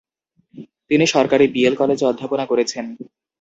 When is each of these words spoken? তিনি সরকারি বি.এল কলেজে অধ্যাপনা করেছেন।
তিনি 0.89 1.05
সরকারি 1.07 1.45
বি.এল 1.53 1.75
কলেজে 1.81 2.05
অধ্যাপনা 2.07 2.45
করেছেন। 2.51 2.85